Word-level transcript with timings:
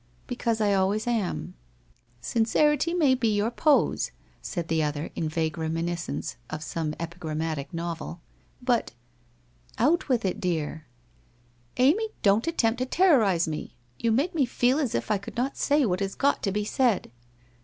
'Because 0.25 0.59
I 0.59 0.73
always 0.73 1.05
am.'' 1.05 1.53
Sincerity 2.21 2.91
may 2.95 3.13
be 3.13 3.35
your 3.35 3.51
pose/ 3.51 4.09
said 4.41 4.67
the 4.67 4.81
other 4.81 5.11
in 5.15 5.29
vague 5.29 5.59
reminiscence 5.59 6.37
of 6.49 6.63
some 6.63 6.95
epigrammatic 6.99 7.71
novel. 7.71 8.19
* 8.41 8.61
But 8.73 8.93
''Out 9.91 10.09
with 10.09 10.25
it, 10.25 10.39
dear!»' 10.41 10.87
Amy, 11.77 12.07
don't 12.23 12.47
attempt 12.47 12.79
to 12.79 12.85
terrorize 12.87 13.47
me! 13.47 13.75
You 13.99 14.11
make 14.11 14.33
me 14.33 14.47
feel 14.47 14.79
as 14.79 14.95
if 14.95 15.11
I 15.11 15.19
could 15.19 15.37
not 15.37 15.55
say 15.55 15.85
what 15.85 15.99
has 15.99 16.15
got 16.15 16.41
to 16.41 16.51
be 16.51 16.65
said.' 16.65 17.11